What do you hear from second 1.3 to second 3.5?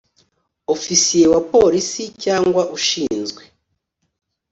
wa polisi cyangwa ushinzwe